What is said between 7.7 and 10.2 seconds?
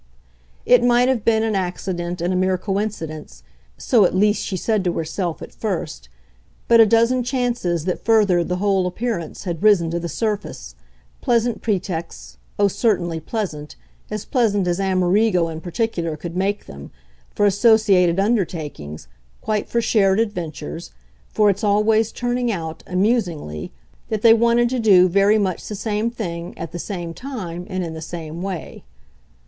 that furthered the whole appearance had risen to the